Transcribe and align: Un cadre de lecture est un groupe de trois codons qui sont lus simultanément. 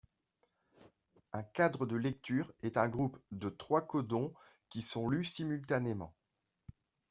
Un 1.31 1.43
cadre 1.43 1.85
de 1.85 1.95
lecture 1.95 2.51
est 2.63 2.77
un 2.77 2.89
groupe 2.89 3.19
de 3.29 3.49
trois 3.49 3.85
codons 3.85 4.33
qui 4.69 4.81
sont 4.81 5.07
lus 5.07 5.25
simultanément. 5.25 6.15